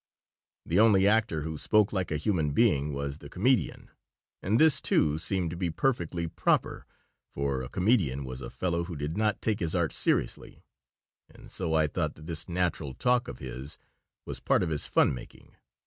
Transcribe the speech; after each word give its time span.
The 0.65 0.79
only 0.79 1.07
actor 1.07 1.43
who 1.43 1.59
spoke 1.59 1.93
like 1.93 2.09
a 2.09 2.17
human 2.17 2.53
being 2.53 2.91
was 2.91 3.19
the 3.19 3.29
comedian, 3.29 3.91
and 4.41 4.59
this, 4.59 4.81
too, 4.81 5.19
seemed 5.19 5.51
to 5.51 5.55
be 5.55 5.69
perfectly 5.69 6.27
proper, 6.27 6.87
for 7.29 7.61
a 7.61 7.69
comedian 7.69 8.25
was 8.25 8.41
a 8.41 8.49
fellow 8.49 8.85
who 8.85 8.95
did 8.95 9.15
not 9.15 9.43
take 9.43 9.59
his 9.59 9.75
art 9.75 9.91
seriously, 9.93 10.63
and 11.29 11.51
so 11.51 11.75
I 11.75 11.85
thought 11.85 12.15
that 12.15 12.25
this 12.25 12.49
natural 12.49 12.95
talk 12.95 13.27
of 13.27 13.37
his 13.37 13.77
was 14.25 14.39
part 14.39 14.63
of 14.63 14.69
his 14.69 14.87
fun 14.87 15.13
making. 15.13 15.55